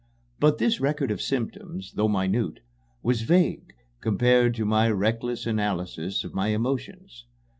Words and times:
But 0.39 0.57
this 0.57 0.79
record 0.79 1.11
of 1.11 1.21
symptoms, 1.21 1.93
though 1.93 2.07
minute, 2.07 2.61
was 3.03 3.21
vague 3.21 3.75
compared 3.99 4.55
to 4.55 4.65
my 4.65 4.89
reckless 4.89 5.45
analysis 5.45 6.23
of 6.23 6.33
my 6.33 6.47
emotions. 6.47 7.27